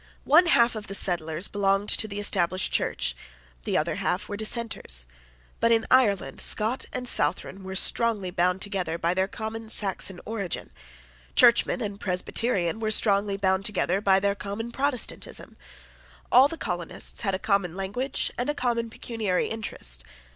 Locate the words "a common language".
17.35-18.31